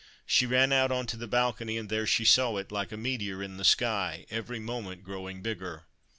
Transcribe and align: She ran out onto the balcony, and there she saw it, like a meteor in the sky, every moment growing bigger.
She 0.25 0.47
ran 0.47 0.73
out 0.73 0.91
onto 0.91 1.15
the 1.15 1.27
balcony, 1.27 1.77
and 1.77 1.87
there 1.87 2.07
she 2.07 2.25
saw 2.25 2.57
it, 2.57 2.71
like 2.71 2.91
a 2.91 2.97
meteor 2.97 3.43
in 3.43 3.57
the 3.57 3.63
sky, 3.63 4.25
every 4.31 4.57
moment 4.59 5.03
growing 5.03 5.43
bigger. 5.43 5.83